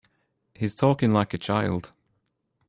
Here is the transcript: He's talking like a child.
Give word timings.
He's 0.55 0.73
talking 0.73 1.13
like 1.13 1.31
a 1.31 1.37
child. 1.37 1.91